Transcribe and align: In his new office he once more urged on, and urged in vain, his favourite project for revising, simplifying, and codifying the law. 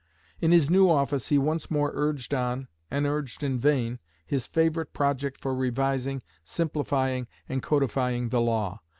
In 0.39 0.51
his 0.51 0.67
new 0.67 0.89
office 0.89 1.27
he 1.27 1.37
once 1.37 1.69
more 1.69 1.91
urged 1.93 2.33
on, 2.33 2.67
and 2.89 3.05
urged 3.05 3.43
in 3.43 3.59
vain, 3.59 3.99
his 4.25 4.47
favourite 4.47 4.93
project 4.93 5.39
for 5.39 5.53
revising, 5.53 6.23
simplifying, 6.43 7.27
and 7.47 7.61
codifying 7.61 8.29
the 8.29 8.41
law. 8.41 8.81